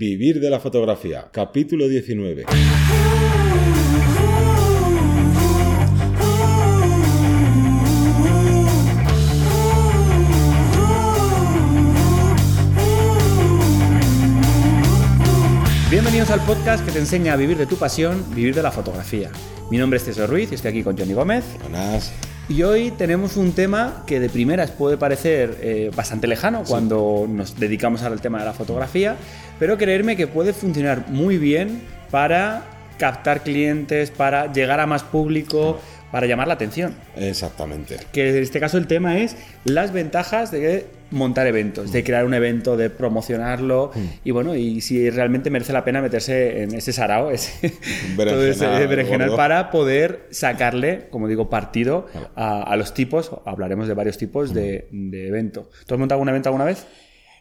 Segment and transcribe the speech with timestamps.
[0.00, 2.46] Vivir de la fotografía, capítulo 19.
[15.90, 19.30] Bienvenidos al podcast que te enseña a vivir de tu pasión, vivir de la fotografía.
[19.70, 21.44] Mi nombre es César Ruiz y estoy aquí con Johnny Gómez.
[21.60, 22.10] Buenas.
[22.50, 27.60] Y hoy tenemos un tema que de primeras puede parecer eh, bastante lejano cuando nos
[27.60, 29.14] dedicamos al tema de la fotografía,
[29.60, 32.64] pero creerme que puede funcionar muy bien para
[32.98, 35.78] captar clientes, para llegar a más público,
[36.10, 36.94] para llamar la atención.
[37.16, 37.98] Exactamente.
[38.12, 42.34] Que en este caso el tema es las ventajas de montar eventos, de crear un
[42.34, 43.90] evento, de promocionarlo
[44.24, 47.72] y bueno, y si realmente merece la pena meterse en ese sarao, ese,
[48.16, 53.94] todo ese Berenjenal para poder sacarle, como digo, partido a, a los tipos, hablaremos de
[53.94, 55.68] varios tipos de, de evento.
[55.86, 56.86] ¿Tú has montado algún evento alguna vez?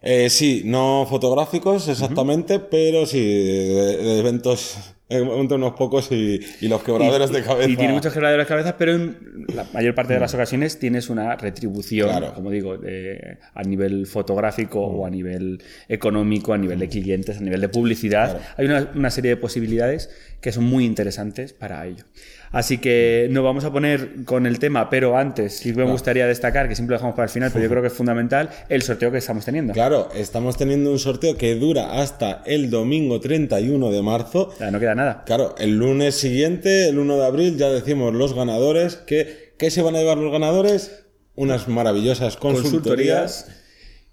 [0.01, 4.77] Eh, sí, no fotográficos exactamente, pero sí, de, de eventos,
[5.09, 7.69] montado unos pocos y, y los quebraderos de cabeza.
[7.69, 9.17] Y tiene muchos quebraderos de cabeza, pero en
[9.55, 12.33] la mayor parte de las ocasiones tienes una retribución, Claro.
[12.33, 17.41] como digo, de- a nivel fotográfico o a nivel económico, a nivel de clientes, a
[17.41, 18.39] nivel de publicidad.
[18.57, 20.09] Hay una, una serie de posibilidades
[20.41, 22.05] que son muy interesantes para ello.
[22.51, 26.67] Así que nos vamos a poner con el tema, pero antes sí me gustaría destacar,
[26.67, 29.11] que siempre lo dejamos para el final, pero yo creo que es fundamental, el sorteo
[29.11, 29.73] que estamos teniendo.
[29.73, 34.51] Claro, estamos teniendo un sorteo que dura hasta el domingo 31 de marzo.
[34.57, 35.23] Sea, no queda nada.
[35.25, 38.95] Claro, el lunes siguiente, el 1 de abril, ya decimos los ganadores.
[38.95, 41.05] que ¿Qué se van a llevar los ganadores?
[41.35, 43.43] Unas maravillosas consultorías.
[43.43, 43.47] Consultorías.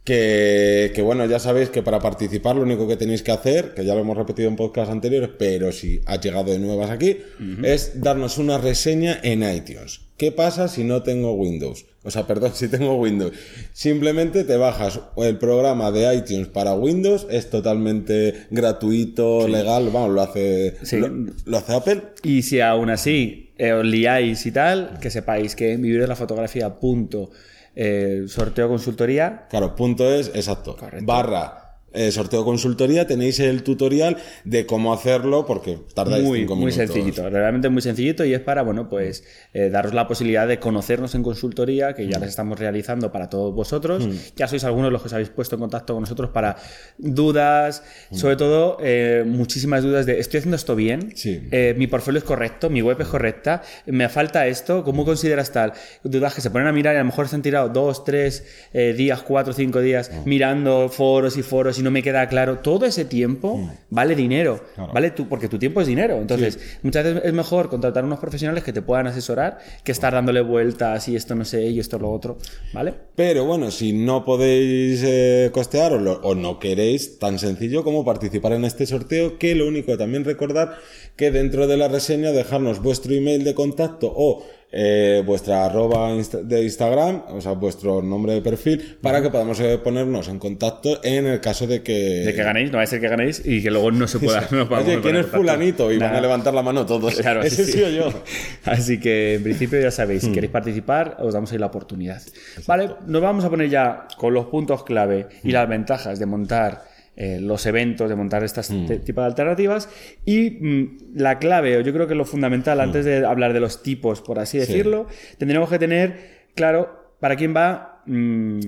[0.06, 3.84] Que, que, bueno, ya sabéis que para participar lo único que tenéis que hacer, que
[3.84, 7.18] ya lo hemos repetido en podcast anteriores, pero si has llegado de nuevas aquí,
[7.64, 10.02] es darnos una reseña en iTunes.
[10.16, 11.86] ¿Qué pasa si no tengo Windows?
[12.04, 13.32] O sea, perdón, si tengo Windows.
[13.72, 20.22] Simplemente te bajas el programa de iTunes para Windows, es totalmente gratuito, legal, vamos, lo
[20.22, 20.98] hace, Sí.
[20.98, 21.08] lo,
[21.46, 22.02] lo hace Apple.
[22.22, 26.06] Y si aún así eh, os liáis y tal, que sepáis que en vivir de
[26.06, 27.30] la fotografía punto
[27.76, 30.76] eh, sorteo consultoría Claro, punto es, exacto.
[30.76, 31.06] Correcto.
[31.06, 31.65] Barra
[31.96, 36.86] eh, sorteo consultoría, tenéis el tutorial de cómo hacerlo, porque tardáis muy, cinco muy minutos.
[36.94, 39.24] sencillito, realmente muy sencillito y es para, bueno, pues
[39.54, 42.10] eh, daros la posibilidad de conocernos en consultoría, que Mm.
[42.10, 44.06] ya les estamos realizando para todos vosotros.
[44.36, 46.56] Ya sois algunos los que os habéis puesto en contacto con nosotros para
[46.98, 48.16] dudas, Mm.
[48.16, 51.12] sobre todo eh, muchísimas dudas de, ¿estoy haciendo esto bien?
[51.16, 51.42] Sí.
[51.50, 52.70] Eh, ¿Mi portfolio es correcto?
[52.70, 53.62] ¿Mi web es correcta?
[53.86, 54.84] ¿Me falta esto?
[54.84, 55.72] ¿Cómo consideras tal?
[56.04, 58.44] Dudas que se ponen a mirar y a lo mejor se han tirado dos, tres
[58.72, 60.22] días, cuatro, cinco días Ah.
[60.24, 62.58] mirando foros y foros y no me queda claro.
[62.58, 63.70] Todo ese tiempo Mm.
[63.90, 64.60] vale dinero,
[64.92, 66.16] vale tú, porque tu tiempo es dinero.
[66.20, 70.40] Entonces, muchas veces es mejor contratar unos profesionales que te puedan asesorar que estar dándole
[70.42, 72.36] vueltas y esto no sé y esto lo otro,
[72.74, 72.92] ¿vale?
[73.14, 78.04] Pero bueno, si no podéis eh, costear o, lo- o no queréis, tan sencillo como
[78.04, 80.76] participar en este sorteo, que lo único también recordar
[81.16, 86.62] que dentro de la reseña dejarnos vuestro email de contacto o eh, vuestra arroba de
[86.62, 91.26] Instagram, o sea, vuestro nombre de perfil, para que podamos eh, ponernos en contacto en
[91.26, 92.24] el caso de que...
[92.24, 94.46] De que ganéis, no va a ser que ganéis y que luego no se pueda.
[94.50, 95.92] no Oye, ¿quién es fulanito?
[95.92, 97.14] Y van a levantar la mano todos.
[97.26, 97.84] Claro, Ese sí, sí, sí.
[97.84, 98.22] o yo.
[98.64, 102.22] Así que en principio ya sabéis, si queréis participar, os damos ahí la oportunidad.
[102.66, 106.95] Vale, nos vamos a poner ya con los puntos clave y las ventajas de montar
[107.16, 108.86] eh, los eventos, de montar estas Hmm.
[108.86, 109.88] te- tipo de alternativas.
[110.24, 113.82] Y mm, la clave, o yo creo que lo fundamental, antes de hablar de los
[113.82, 115.06] tipos, por así decirlo,
[115.38, 118.02] tendremos que tener claro para quién va.
[118.06, 118.60] mm,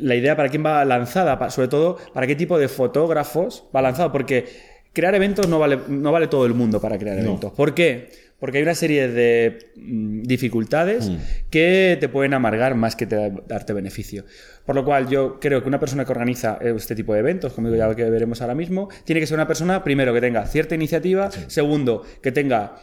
[0.00, 4.12] la idea para quién va lanzada, sobre todo para qué tipo de fotógrafos va lanzado,
[4.12, 4.44] porque
[4.92, 7.52] crear eventos no vale, no vale todo el mundo para crear eventos.
[7.52, 8.10] ¿Por qué?
[8.40, 11.10] Porque hay una serie de mm, dificultades
[11.50, 14.24] que te pueden amargar más que te, darte beneficio.
[14.64, 17.74] Por lo cual yo creo que una persona que organiza este tipo de eventos, como
[17.74, 21.30] ya que veremos ahora mismo, tiene que ser una persona, primero, que tenga cierta iniciativa,
[21.48, 22.76] segundo, que tenga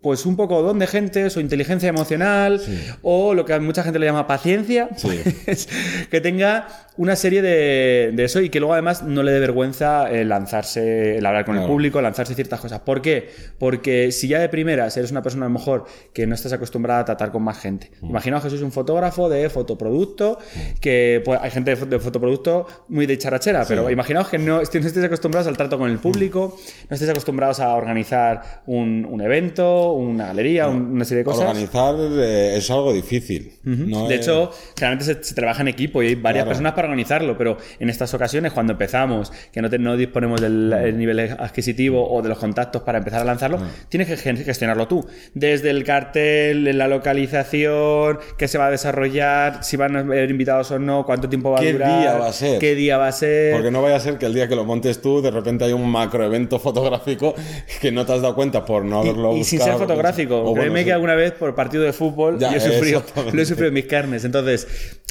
[0.00, 2.60] pues un poco don de gentes o inteligencia emocional
[3.02, 5.68] o lo que a mucha gente le llama paciencia, pues,
[6.10, 10.10] que tenga una serie de, de eso y que luego además no le dé vergüenza
[10.10, 12.80] el lanzarse, el hablar con el público, lanzarse ciertas cosas.
[12.80, 13.28] ¿Por qué?
[13.58, 17.00] Porque si ya de primeras eres una persona a lo mejor que no estás acostumbrada
[17.00, 17.90] a tratar con más gente.
[18.02, 20.38] Imaginaos que sois un fotógrafo de fotoproducto,
[20.80, 24.56] que pues, hay gente de, fo- de fotoproducto muy de charachera, pero imaginaos que no,
[24.56, 26.56] no estéis acostumbrados al trato con el público,
[26.88, 31.48] no estéis acostumbrados a organizar un, un evento evento, una galería, una serie de cosas.
[31.48, 33.52] Organizar es algo difícil.
[33.62, 37.90] de hecho, claramente se, trabaja en equipo y hay varias personas para organizarlo, pero en
[37.90, 42.82] estas ocasiones, cuando empezamos, que no, no disponemos del nivel adquisititivos o de los contactos
[42.82, 45.06] para empezar a lanzarlo, tienes que gestionarlo tú.
[45.34, 50.70] Desde el cartel, la localización, qué se va a desarrollar, si van a haber invitados
[50.70, 51.88] o no, cuánto tiempo va a durar.
[51.88, 52.58] ¿Qué día va a ser?
[52.58, 53.54] ¿Qué día va a ser?
[53.54, 55.72] Porque no vaya a ser que el día que lo montes tú, de repente hay
[55.72, 57.34] un macroevento fotográfico
[57.80, 59.40] que no te has dado cuenta por no haberlo y, buscado.
[59.40, 60.54] Y sin ser fotográfico.
[60.54, 63.02] Créeme que alguna vez por partido de fútbol yo he sufrido,
[63.32, 64.24] lo he sufrido en mis carnes.
[64.24, 64.66] Entonces,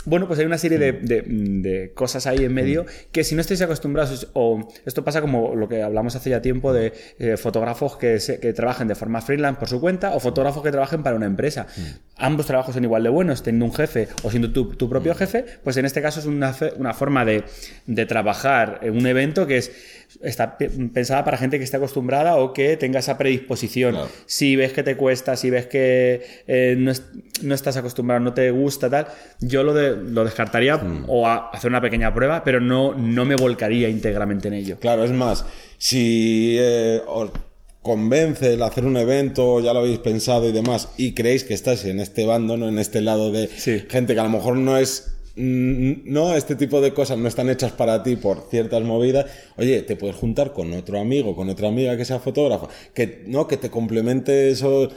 [0.06, 3.62] bueno, pues hay una serie de, de, cosas ahí en medio que si no estáis
[3.62, 8.18] acostumbrados, o esto pasa como lo que hablamos hace ya tiempo de eh, fotógrafos que,
[8.42, 11.68] que trabajen de forma freelance por su cuenta o fotógrafos que trabajen para una empresa.
[12.16, 15.44] Ambos trabajos son igual de buenos, teniendo un jefe o siendo tu, tu propio jefe,
[15.64, 17.44] pues en este caso es una, una forma de,
[17.86, 19.72] de trabajar en un evento que es
[20.22, 23.98] está pensada para gente que esté acostumbrada o que tenga esa predisposición.
[24.26, 28.90] Si ves que te cuesta, si ves que eh, no, estás acostumbrado, no te gusta,
[28.90, 29.08] tal,
[29.40, 31.06] yo lo, lo descartaría mm.
[31.08, 34.78] o hacer una pequeña prueba, pero no, no me volcaría íntegramente en ello.
[34.80, 35.46] Claro, es más,
[35.78, 37.32] si eh, os
[37.82, 41.86] convence el hacer un evento, ya lo habéis pensado y demás, y creéis que estáis
[41.86, 42.68] en este bando, ¿no?
[42.68, 46.94] en este lado de gente que a lo mejor no es no, este tipo de
[46.94, 49.28] cosas no están hechas para ti por ciertas movidas.
[49.58, 53.48] Oye, te puedes juntar con otro amigo, con otra amiga que sea fotógrafa, que no,
[53.48, 54.90] que te complemente eso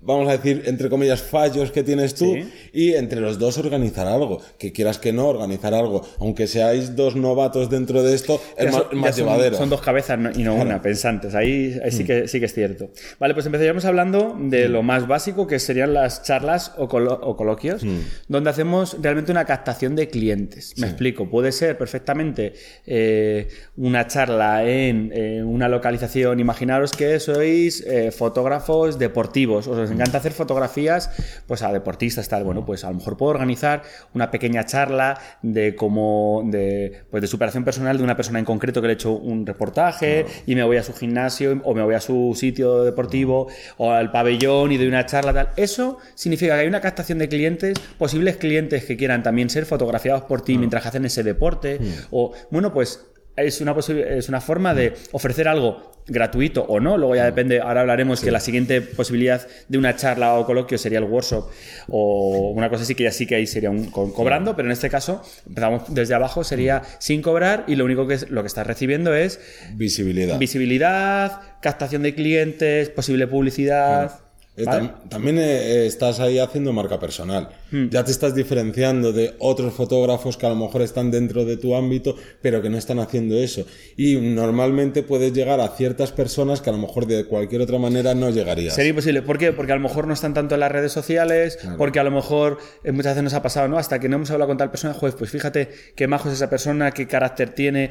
[0.00, 2.36] vamos a decir, entre comillas, fallos que tienes tú
[2.72, 4.40] y entre los dos organizar algo.
[4.58, 6.06] Que quieras que no, organizar algo.
[6.20, 9.56] Aunque seáis dos novatos dentro de esto, es más, son, llevadero.
[9.56, 11.34] Son dos cabezas y no una, pensantes.
[11.34, 12.06] Ahí, sí, mm.
[12.06, 12.90] que, sí que es cierto.
[13.18, 14.72] Vale, pues empezaríamos hablando de mm.
[14.72, 17.98] lo más básico, que serían las charlas o, coloquios, mm.
[18.28, 20.74] donde hacemos realmente una captación de clientes.
[20.78, 21.28] Me explico.
[21.28, 22.54] Puede ser perfectamente
[22.86, 25.12] eh, una charla en
[25.44, 26.40] una localización.
[26.40, 29.66] Imaginaros que sois eh, fotógrafos deportivos.
[29.66, 31.10] O nos encanta hacer fotografías
[31.46, 32.44] pues a deportistas tal.
[32.44, 33.82] Bueno pues a lo mejor puedo organizar
[34.14, 38.80] una pequeña charla de cómo de pues de superación personal de una persona en concreto
[38.80, 41.94] que le he hecho un reportaje y me voy a su gimnasio o me voy
[41.94, 45.50] a su sitio deportivo o al pabellón y doy una charla tal.
[45.56, 50.22] Eso significa que hay una captación de clientes posibles clientes que quieran también ser fotografiados
[50.22, 51.78] por ti mientras hacen ese deporte
[52.10, 53.00] o bueno pues
[53.42, 57.82] es una, es una forma de ofrecer algo gratuito o no, luego ya depende, ahora
[57.82, 61.50] hablaremos que la siguiente posibilidad de una charla o coloquio sería el workshop
[61.88, 64.88] o una cosa así que ya sí que ahí sería un, cobrando, pero en este
[64.88, 68.66] caso empezamos desde abajo, sería sin cobrar y lo único que es, lo que estás
[68.66, 69.40] recibiendo es
[69.74, 70.38] visibilidad.
[70.38, 74.27] Visibilidad, captación de clientes, posible publicidad.
[74.58, 77.48] Eh, también eh, estás ahí haciendo marca personal.
[77.70, 77.88] Hmm.
[77.90, 81.76] Ya te estás diferenciando de otros fotógrafos que a lo mejor están dentro de tu
[81.76, 83.64] ámbito, pero que no están haciendo eso.
[83.96, 88.14] Y normalmente puedes llegar a ciertas personas que a lo mejor de cualquier otra manera
[88.14, 88.74] no llegarías.
[88.74, 89.22] Sería imposible.
[89.22, 89.52] ¿Por qué?
[89.52, 92.58] Porque a lo mejor no están tanto en las redes sociales, porque a lo mejor
[92.82, 93.78] eh, muchas veces nos ha pasado, ¿no?
[93.78, 96.50] Hasta que no hemos hablado con tal persona, juez, pues fíjate qué majo es esa
[96.50, 97.90] persona, qué carácter tiene,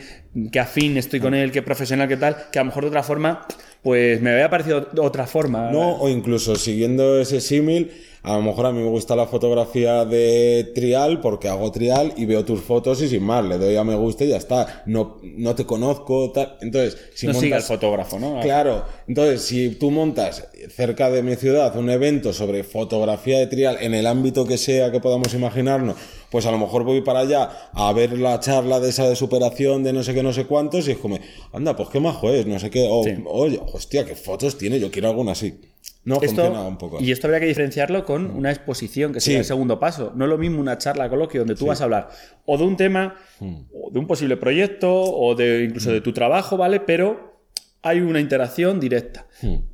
[0.52, 3.04] qué afín estoy con él, qué profesional, qué tal, que a lo mejor de otra
[3.04, 3.48] forma
[3.82, 5.72] pues me había parecido otra forma.
[5.72, 7.92] No, o incluso siguiendo ese símil,
[8.24, 12.26] a lo mejor a mí me gusta la fotografía de trial porque hago trial y
[12.26, 14.84] veo tus fotos y sin más, le doy a me gusta y ya está.
[14.86, 16.58] No, no te conozco, tal.
[16.60, 17.66] Entonces, si no montas...
[17.66, 18.42] fotógrafo, ¿no?
[18.42, 18.84] Claro.
[19.08, 23.94] Entonces, si tú montas cerca de mi ciudad un evento sobre fotografía de trial en
[23.94, 25.96] el ámbito que sea que podamos imaginarnos,
[26.32, 29.84] pues a lo mejor voy para allá a ver la charla de esa de superación
[29.84, 31.20] de no sé qué, no sé cuántos y es como,
[31.54, 35.10] anda, pues qué majo es, no sé qué, oye, hostia, qué fotos tiene, yo quiero
[35.10, 35.60] alguna así.
[36.04, 37.00] No funciona un poco.
[37.02, 38.38] Y esto habría que diferenciarlo con mm.
[38.38, 40.14] una exposición, que sería el segundo paso.
[40.16, 42.10] No es lo mismo una charla, coloquio, donde tú vas a hablar
[42.46, 43.56] o de un tema, mm.
[43.74, 46.04] o de un posible proyecto, o de incluso de mm.
[46.04, 46.80] tu trabajo, ¿vale?
[46.80, 47.37] Pero
[47.84, 49.28] hay una interacción directa.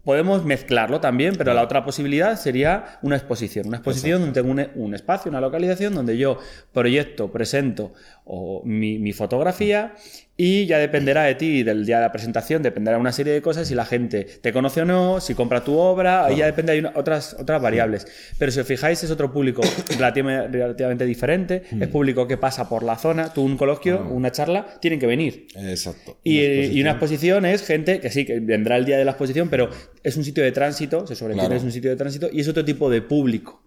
[0.03, 3.67] Podemos mezclarlo también, pero la otra posibilidad sería una exposición.
[3.67, 6.37] Una exposición donde tengo un, espacio, una localización donde yo
[6.73, 7.93] proyecto, presento
[8.65, 9.95] mi, mi, fotografía
[10.35, 13.41] y ya dependerá de ti, del día de la presentación, dependerá de una serie de
[13.41, 16.71] cosas, si la gente te conoce o no, si compra tu obra, ahí ya depende,
[16.71, 18.07] hay otras, otras variables.
[18.39, 19.61] Pero si os fijáis, es otro público
[19.97, 24.99] relativamente, diferente, es público que pasa por la zona, tú un coloquio, una charla, tienen
[24.99, 25.47] que venir.
[25.55, 26.17] Exacto.
[26.23, 29.69] Y una, exposición es gente que sí, que vendrá el día de la exposición, pero
[30.03, 32.65] es un sitio de tránsito, se sobreentiende, es un sitio de tránsito, y es otro
[32.65, 33.61] tipo de público.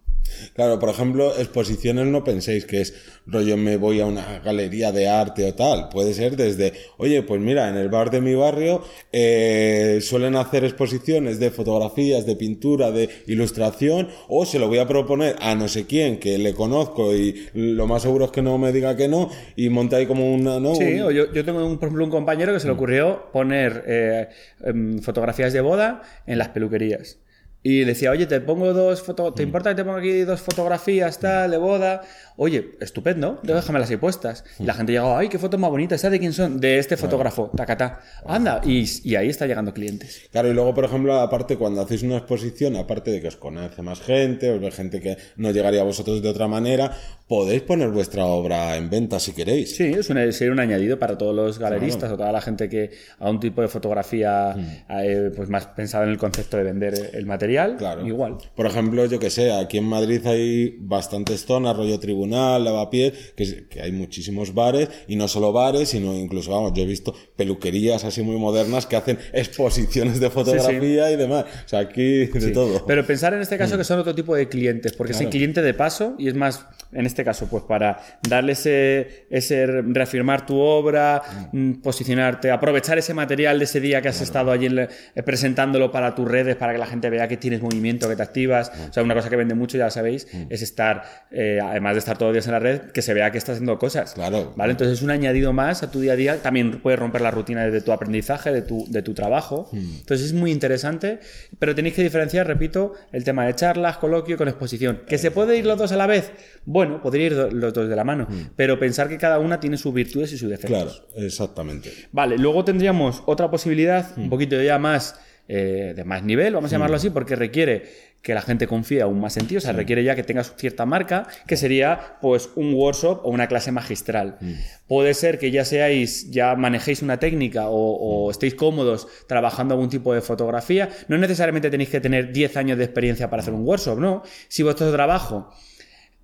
[0.53, 2.93] Claro, por ejemplo, exposiciones no penséis que es
[3.25, 5.89] rollo me voy a una galería de arte o tal.
[5.89, 10.63] Puede ser desde, oye, pues mira, en el bar de mi barrio eh, suelen hacer
[10.63, 15.67] exposiciones de fotografías, de pintura, de ilustración, o se lo voy a proponer a no
[15.67, 19.07] sé quién que le conozco y lo más seguro es que no me diga que
[19.07, 20.59] no y monta ahí como una...
[20.59, 20.75] ¿no?
[20.75, 23.83] Sí, o yo, yo, tengo un, por ejemplo un compañero que se le ocurrió poner
[23.87, 24.27] eh,
[24.63, 27.19] em, fotografías de boda en las peluquerías.
[27.63, 31.19] Y decía, oye, te pongo dos fotos, ¿te importa que te ponga aquí dos fotografías
[31.19, 32.01] tal, de boda?
[32.37, 34.45] Oye, estupendo, déjamelas ahí puestas.
[34.59, 36.59] Y la gente llegaba, ay, qué fotos más bonitas, ¿sabes de quién son?
[36.59, 37.99] De este fotógrafo, tacatá.
[38.25, 40.29] Anda, y, y ahí está llegando clientes.
[40.31, 43.81] Claro, y luego, por ejemplo, aparte, cuando hacéis una exposición, aparte de que os conoce
[43.81, 46.95] más gente, os ve gente que no llegaría a vosotros de otra manera,
[47.27, 49.75] podéis poner vuestra obra en venta si queréis.
[49.75, 52.91] Sí, es un, sería un añadido para todos los galeristas o toda la gente que
[53.19, 54.55] a un tipo de fotografía
[54.89, 57.75] eh, pues más pensada en el concepto de vender el material.
[57.77, 58.05] Claro.
[58.07, 58.37] Igual.
[58.55, 63.67] Por ejemplo, yo que sé, aquí en Madrid hay bastantes zonas, rollo tribunal, lavapiés, que,
[63.67, 68.03] que hay muchísimos bares, y no solo bares, sino incluso, vamos, yo he visto peluquerías
[68.05, 71.45] así muy modernas que hacen exposiciones de fotografía y demás.
[71.65, 72.53] O sea, aquí de Sí.
[72.53, 72.85] todo.
[72.85, 75.61] Pero pensar en este caso que son otro tipo de clientes, porque es el cliente
[75.61, 80.59] de paso y es más, en este caso, pues para darle ese, ese reafirmar tu
[80.59, 81.21] obra,
[81.51, 86.13] mm, posicionarte, aprovechar ese material de ese día que has estado allí eh, presentándolo para
[86.15, 88.71] tus redes, para que la gente vea que tienes movimiento, que te activas.
[88.89, 92.17] O sea, una cosa que vende mucho, ya sabéis, es estar, eh, además de estar
[92.17, 94.13] todos los días en la red, que se vea que estás haciendo cosas.
[94.13, 94.53] Claro.
[94.55, 94.71] ¿Vale?
[94.71, 96.41] Entonces es un añadido más a tu día a día.
[96.41, 99.69] También puedes romper la rutina de tu aprendizaje, de tu, de tu trabajo.
[99.73, 101.19] Entonces es muy interesante,
[101.59, 105.01] pero tenéis que diferenciar, repito, el tema de charlas, coloquio con exposición.
[105.07, 106.31] ¿Que se puede ir los dos a la vez?
[106.65, 109.93] Bueno, podría ir los dos de la mano, pero pensar que cada una tiene sus
[109.93, 111.07] virtudes y sus defectos.
[111.07, 111.89] Claro, exactamente.
[112.11, 115.15] Vale, luego tendríamos otra posibilidad, un poquito ya más
[115.47, 117.85] eh, de más nivel, vamos a llamarlo así, porque requiere
[118.21, 120.85] que la gente confíe aún más en ti, o sea, requiere ya que tengas cierta
[120.85, 124.37] marca, que sería pues un workshop o una clase magistral.
[124.85, 127.77] Puede ser que ya seáis, ya manejéis una técnica o,
[128.25, 132.77] o estéis cómodos trabajando algún tipo de fotografía, no necesariamente tenéis que tener 10 años
[132.77, 134.23] de experiencia para hacer un workshop, ¿no?
[134.49, 135.53] Si vuestro trabajo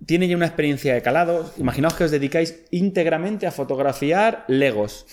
[0.06, 1.50] tiene ya una experiencia de calado.
[1.56, 5.06] Imaginaos que os dedicáis íntegramente a fotografiar Legos.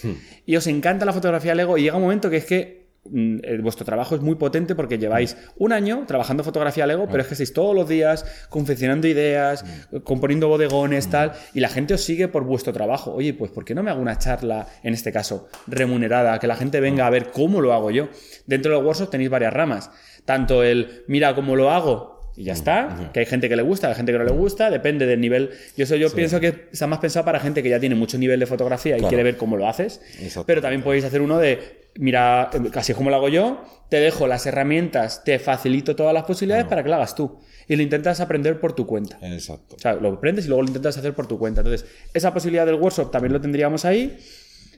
[0.45, 3.57] Y os encanta la fotografía Lego y llega un momento que es que mm, eh,
[3.61, 7.35] vuestro trabajo es muy potente porque lleváis un año trabajando fotografía Lego, pero es que
[7.35, 9.63] estáis todos los días confeccionando ideas,
[10.03, 13.13] componiendo bodegones, tal, y la gente os sigue por vuestro trabajo.
[13.13, 16.55] Oye, pues ¿por qué no me hago una charla, en este caso, remunerada, que la
[16.55, 18.09] gente venga a ver cómo lo hago yo?
[18.45, 19.91] Dentro de los workshops tenéis varias ramas.
[20.25, 23.11] Tanto el, mira cómo lo hago, y ya está.
[23.13, 25.51] Que hay gente que le gusta, hay gente que no le gusta, depende del nivel.
[25.77, 28.39] Yo, eso yo pienso que está más pensado para gente que ya tiene mucho nivel
[28.39, 29.09] de fotografía y Claro.
[29.09, 30.01] quiere ver cómo lo haces.
[30.45, 31.59] Pero también podéis hacer uno de,
[31.95, 36.65] mira, casi como lo hago yo, te dejo las herramientas, te facilito todas las posibilidades
[36.65, 37.39] para que lo hagas tú.
[37.67, 39.17] Y lo intentas aprender por tu cuenta.
[39.21, 39.75] Exacto.
[39.75, 41.61] O sea, lo aprendes y luego lo intentas hacer por tu cuenta.
[41.61, 44.17] Entonces, esa posibilidad del workshop también lo tendríamos ahí.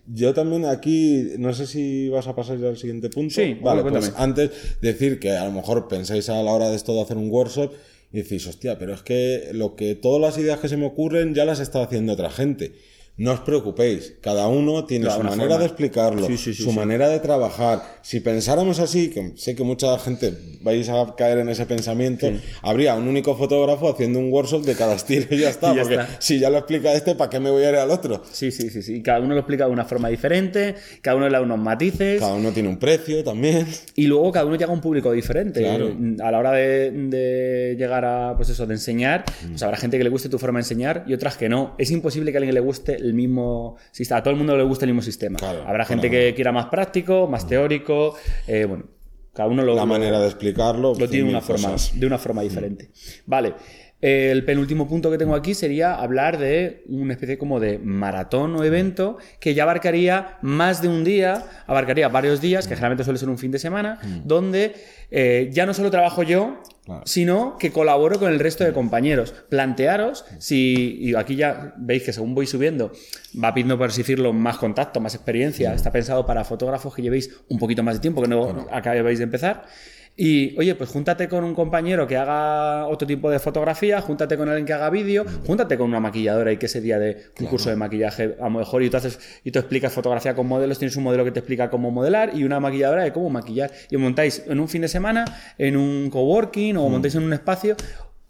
[0.05, 3.35] Yo también aquí, no sé si vas a pasar ya al siguiente punto.
[3.35, 6.75] Sí, vale, bueno, pues antes decir que a lo mejor pensáis a la hora de
[6.75, 7.71] esto de hacer un workshop
[8.11, 11.33] y decís, hostia, pero es que lo que todas las ideas que se me ocurren
[11.33, 12.73] ya las está haciendo otra gente.
[13.15, 15.59] No os preocupéis, cada uno tiene Claro, su manera forma.
[15.59, 17.83] de explicarlo, Sí, sí, sí, su manera de trabajar.
[18.01, 22.27] Si pensáramos así, que sé que mucha gente vais a caer en ese pensamiento,
[22.63, 25.71] habría un único fotógrafo haciendo un workshop de cada estilo y ya está.
[25.73, 26.15] Y ya porque está.
[26.21, 28.23] si ya lo explica este, ¿para qué me voy a ir al otro?
[28.31, 29.03] Sí, sí, sí, sí.
[29.03, 32.19] Cada uno lo explica de una forma diferente, cada uno le da unos matices.
[32.19, 33.67] Cada uno tiene un precio también.
[33.95, 35.61] Y luego cada uno llega a un público diferente.
[35.61, 35.95] Claro.
[36.23, 40.03] A la hora de, de llegar a, pues eso, de enseñar, pues habrá gente que
[40.03, 41.75] le guste tu forma de enseñar y otras que no.
[41.77, 44.19] Es imposible que a alguien le guste el mismo sistema.
[44.19, 45.37] A todo el mundo le guste el mismo sistema.
[45.37, 46.25] Claro, habrá gente claro.
[46.25, 48.15] que quiera más práctico, más teórico.
[48.47, 48.85] eh, bueno,
[49.33, 50.93] cada uno lo, La lo- manera de explicarlo.
[50.97, 52.91] lo tiene una forma, de una forma diferente.
[53.25, 53.53] Vale.
[54.03, 58.65] El penúltimo punto que tengo aquí sería hablar de una especie como de maratón o
[58.65, 63.29] evento que ya abarcaría más de un día, abarcaría varios días, que generalmente suele ser
[63.29, 64.73] un fin de semana, donde
[65.09, 67.03] eh, ya no solo trabajo yo, Claro.
[67.05, 69.33] sino que colaboro con el resto de compañeros.
[69.47, 72.91] Plantearos si, y aquí ya veis que según voy subiendo,
[73.41, 75.73] va pidiendo, por así decirlo, más contacto, más experiencia.
[75.73, 79.23] Está pensado para fotógrafos que llevéis un poquito más de tiempo, que no acabéis de
[79.23, 79.63] empezar.
[80.15, 84.47] Y, oye, pues júntate con un compañero que haga otro tipo de fotografía, júntate con
[84.47, 87.71] alguien que haga vídeo, júntate con una maquilladora y que ese día de un curso
[87.71, 90.95] de maquillaje, a lo mejor, y tú, haces, y tú explicas fotografía con modelos, tienes
[90.97, 93.71] un modelo que te explica cómo modelar y una maquilladora de cómo maquillar.
[93.89, 95.25] Y montáis en un fin de semana,
[95.57, 97.75] en un coworking o montáis en un espacio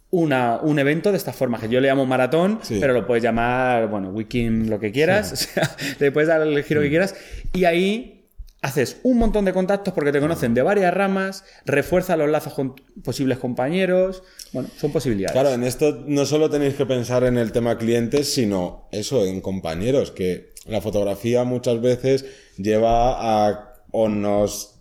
[0.09, 2.77] una, un evento de esta forma, que yo le llamo maratón, Sí.
[2.79, 6.63] pero lo puedes llamar, bueno, weekend, lo que quieras, o sea, le puedes dar el
[6.63, 7.15] giro que quieras,
[7.51, 8.22] y ahí
[8.63, 12.75] haces un montón de contactos porque te conocen de varias ramas, refuerza los lazos con
[13.03, 15.33] posibles compañeros, bueno, son posibilidades.
[15.33, 19.41] Claro, en esto no solo tenéis que pensar en el tema clientes, sino eso, en
[19.41, 22.25] compañeros, que la fotografía muchas veces
[22.57, 24.72] lleva a o nos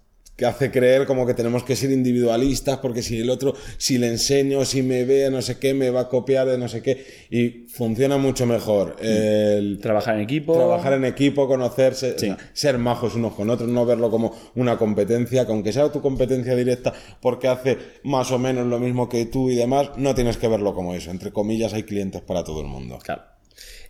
[0.42, 4.08] que hace creer como que tenemos que ser individualistas porque si el otro, si le
[4.08, 7.06] enseño, si me ve, no sé qué, me va a copiar de no sé qué.
[7.30, 8.96] Y funciona mucho mejor.
[9.00, 10.54] El trabajar en equipo.
[10.54, 12.16] Trabajar en equipo, conocerse,
[12.54, 16.56] ser majos unos con otros, no verlo como una competencia, que aunque sea tu competencia
[16.56, 20.49] directa porque hace más o menos lo mismo que tú y demás, no tienes que
[20.49, 21.12] verlo como eso.
[21.12, 22.99] Entre comillas, hay clientes para todo el mundo.
[23.00, 23.22] Claro.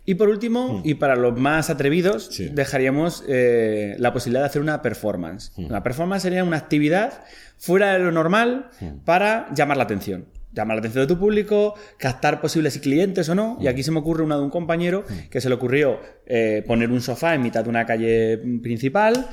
[0.04, 4.82] Y por último, y para los más atrevidos, dejaríamos eh, la posibilidad de hacer una
[4.82, 5.52] performance.
[5.56, 7.24] Una performance sería una actividad
[7.56, 8.70] fuera de lo normal
[9.04, 10.26] para llamar la atención.
[10.52, 13.56] Llamar la atención de tu público, captar posibles clientes o no.
[13.60, 16.90] Y aquí se me ocurre una de un compañero que se le ocurrió eh, poner
[16.90, 19.28] un sofá en mitad de una calle principal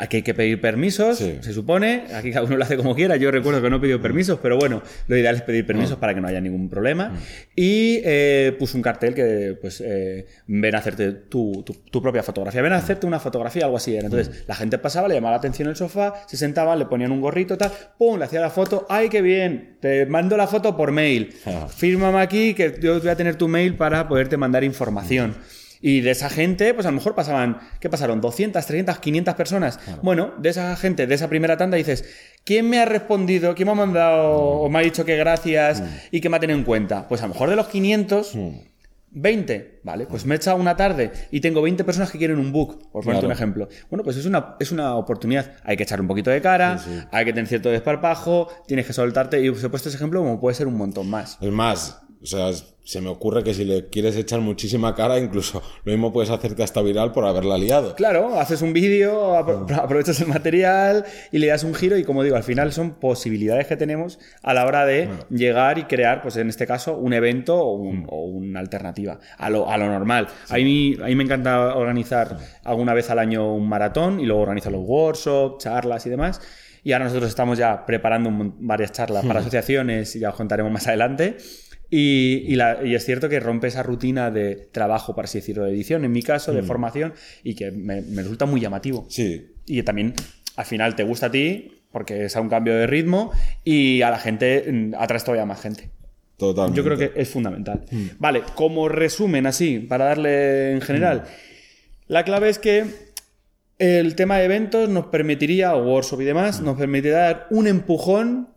[0.00, 2.04] Aquí hay que pedir permisos, se supone.
[2.14, 3.16] Aquí cada uno lo hace como quiera.
[3.16, 6.00] Yo recuerdo que no he pedido permisos, pero bueno, lo ideal es pedir permisos ah.
[6.00, 7.12] para que no haya ningún problema.
[7.14, 7.18] Ah.
[7.56, 11.64] Y eh, puso un cartel que, pues, eh, ven a hacerte tu,
[12.00, 12.62] propia fotografía.
[12.62, 13.96] Ven a hacerte una fotografía, algo así.
[13.96, 14.32] Entonces, mm.
[14.46, 17.58] la gente pasaba, le llamaba la atención el sofá, se sentaba, le ponían un gorrito,
[17.58, 18.86] tal, pum, le hacía la foto.
[18.88, 19.78] ¡Ay, qué bien!
[19.80, 21.34] Te mando la foto por mail.
[21.44, 21.66] Ah.
[21.68, 25.34] Fírmame aquí que yo voy a tener tu mail para poderte mandar información.
[25.80, 28.20] Y de esa gente, pues a lo mejor pasaban, ¿qué pasaron?
[28.20, 29.80] 200, 300, 500 personas.
[30.02, 32.04] Bueno, de esa gente, de esa primera tanda, dices,
[32.44, 33.54] ¿quién me ha respondido?
[33.54, 35.84] ¿Quién me ha mandado o me ha dicho que gracias mm.
[36.12, 37.06] y que me ha tenido en cuenta?
[37.08, 38.36] Pues a lo mejor de los 500,
[39.10, 39.86] 20, mm.
[39.86, 40.06] ¿vale?
[40.06, 43.04] Pues me he echado una tarde y tengo 20 personas que quieren un book, por
[43.04, 43.68] ponerte un ejemplo.
[43.90, 45.52] Bueno, pues es una, es una oportunidad.
[45.64, 46.80] Hay que echar un poquito de cara,
[47.12, 50.40] hay que tener cierto desparpajo, tienes que soltarte y os he puesto ese ejemplo como
[50.40, 51.38] puede ser un montón más.
[51.40, 52.50] Es más, o sea,
[52.88, 56.62] se me ocurre que si le quieres echar muchísima cara, incluso lo mismo puedes hacerte
[56.62, 57.94] hasta viral por haberla liado.
[57.94, 62.36] Claro, haces un vídeo, aprovechas el material y le das un giro y como digo,
[62.36, 66.48] al final son posibilidades que tenemos a la hora de llegar y crear, pues en
[66.48, 68.06] este caso, un evento o, mm.
[68.10, 70.28] una alternativa a lo, a lo normal.
[70.48, 74.42] A, mí, a mí me encanta organizar alguna vez al año un maratón y luego
[74.42, 76.40] organizo los workshops, charlas y demás.
[76.82, 80.86] Y ahora nosotros estamos ya preparando varias charlas para asociaciones y ya os contaremos más
[80.86, 81.36] adelante.
[81.90, 86.12] Y, es cierto que rompe esa rutina de trabajo, para así decirlo, de edición, en
[86.12, 86.66] mi caso, de mm.
[86.66, 89.06] formación, y que me, resulta muy llamativo.
[89.08, 89.54] Sí.
[89.66, 90.14] Y también,
[90.56, 93.32] al final, te gusta a ti, porque es a un cambio de ritmo,
[93.64, 95.90] y a la gente mm, atraes todavía más gente.
[96.36, 96.76] Totalmente.
[96.76, 97.84] Yo creo que es fundamental.
[97.90, 98.06] Mm.
[98.18, 101.24] Vale, como resumen así, para darle en general,
[102.06, 102.84] la clave es que
[103.78, 108.48] el tema de eventos nos permitiría, o workshop y demás, nos permitiría dar un empujón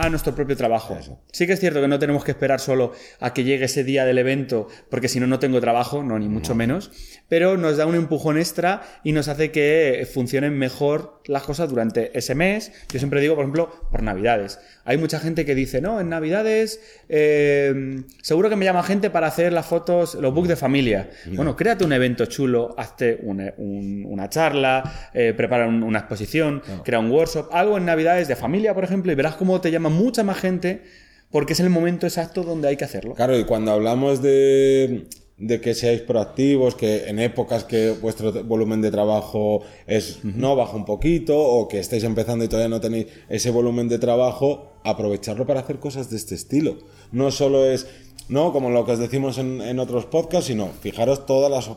[0.00, 0.98] a nuestro propio trabajo.
[1.32, 4.04] Sí que es cierto que no tenemos que esperar solo a que llegue ese día
[4.04, 6.90] del evento, porque si no, no tengo trabajo, no, ni mucho menos,
[7.28, 12.16] pero nos da un empujón extra y nos hace que funcionen mejor las cosas durante
[12.18, 12.72] ese mes.
[12.90, 14.58] Yo siempre digo, por ejemplo, por Navidades.
[14.84, 19.26] Hay mucha gente que dice, no, en Navidades eh, seguro que me llama gente para
[19.26, 21.10] hacer las fotos, los books de familia.
[21.26, 27.48] Bueno, créate un evento chulo, hazte una, charla, eh, prepara una exposición, crea un workshop,
[27.52, 30.82] algo en Navidades de familia, por ejemplo, y verás cómo te llama mucha más gente
[31.30, 33.14] porque es el momento exacto donde hay que hacerlo.
[33.14, 35.06] Claro, y cuando hablamos de,
[35.62, 40.84] que seáis proactivos, que en épocas que vuestro volumen de trabajo es no baja un
[40.84, 45.60] poquito o que estáis empezando y todavía no tenéis ese volumen de trabajo, aprovecharlo para
[45.60, 46.78] hacer cosas de este estilo.
[47.12, 47.86] No solo es,
[48.28, 51.70] no como lo que os decimos en, en otros podcasts, sino fijaros todas las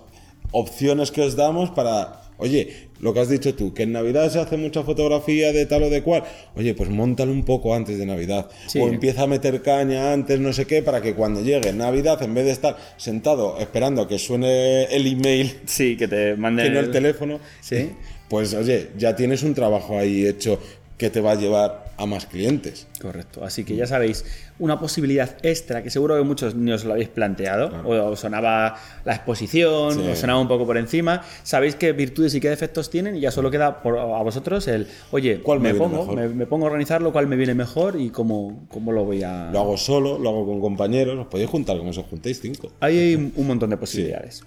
[0.52, 4.40] opciones que os damos para Oye, lo que has dicho tú, que en Navidad se
[4.40, 6.24] hace mucha fotografía de tal o de cual.
[6.56, 8.50] Oye, pues montalo un poco antes de Navidad.
[8.80, 12.34] O empieza a meter caña antes, no sé qué, para que cuando llegue Navidad, en
[12.34, 16.86] vez de estar sentado esperando a que suene el email, sí, que te manden el...
[16.86, 17.90] el teléfono, ¿Sí?
[18.30, 20.60] pues oye, ya tienes un trabajo ahí hecho
[20.98, 22.88] que te va a llevar a más clientes.
[23.02, 23.44] Correcto.
[23.44, 24.26] Así que ya sabéis,
[24.60, 28.76] una posibilidad extra que seguro que muchos ni os lo habéis planteado, o sonaba
[29.06, 31.22] la exposición, o sonaba un poco por encima.
[31.44, 34.88] Sabéis qué virtudes y qué defectos tienen y ya solo queda por, a vosotros el,
[35.12, 36.06] oye, ¿cuál me, pongo?
[36.14, 39.50] Me, pongo a organizarlo, cuál me viene mejor y cómo, cómo lo voy a.
[39.52, 42.72] Lo hago solo, lo hago con compañeros, os podéis juntar como os juntéis cinco.
[42.80, 44.44] hay un montón de posibilidades.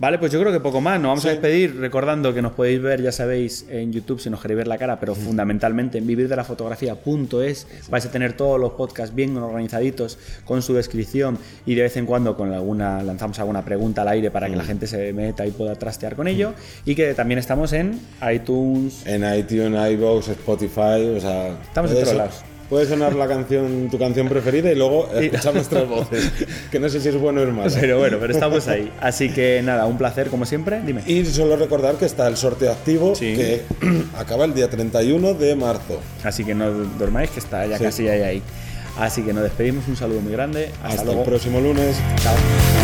[0.00, 0.98] Vale, pues yo creo que poco más.
[0.98, 4.40] Nos vamos a despedir recordando que nos podéis ver, ya sabéis, en YouTube si nos
[4.40, 9.36] queréis ver la cara, pero fundamentalmente en vivirdelafotografía.es vais a tener todos los podcasts bien
[9.36, 11.36] organizaditos con su descripción
[11.66, 14.64] y de vez en cuando con alguna lanzamos alguna pregunta al aire para que la
[14.64, 16.54] gente se meta y pueda trastear con ello.
[16.86, 18.00] Y que también estamos en
[18.32, 22.42] iTunes, en iTunes, iVoox, Spotify, o sea, estamos en todos lados.
[22.70, 26.30] Puede sonar la canción, tu canción preferida y luego escuchar nuestras voces.
[26.70, 27.70] Que no sé si es bueno o es malo.
[27.78, 28.92] Pero bueno, pero estamos ahí.
[29.00, 30.80] Así que nada, un placer como siempre.
[30.80, 31.02] Dime.
[31.04, 33.62] Y solo recordar que está el sorteo activo que
[34.16, 36.00] acaba el día 31 de marzo.
[36.22, 38.42] Así que no dormáis, que está ya casi ahí, ahí.
[38.98, 39.88] Así que nos despedimos.
[39.88, 40.70] Un saludo muy grande.
[40.84, 41.96] Hasta, Hasta el próximo lunes.
[42.22, 42.79] Chao.